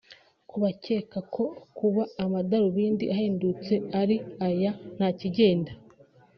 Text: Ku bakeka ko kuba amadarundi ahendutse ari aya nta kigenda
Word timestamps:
Ku 0.49 0.55
bakeka 0.63 1.19
ko 1.33 1.45
kuba 1.77 2.03
amadarundi 2.23 3.05
ahendutse 3.13 3.73
ari 4.01 4.17
aya 4.47 4.71
nta 4.95 5.07
kigenda 5.19 5.71